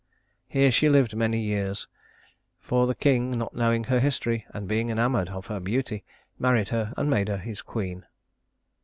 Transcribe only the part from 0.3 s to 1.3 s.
Here she lived